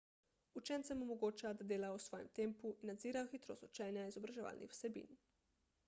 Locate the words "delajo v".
1.73-2.03